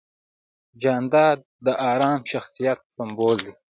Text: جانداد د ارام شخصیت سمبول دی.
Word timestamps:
جانداد 0.81 1.37
د 1.65 1.67
ارام 1.91 2.19
شخصیت 2.31 2.79
سمبول 2.95 3.37
دی. 3.45 3.51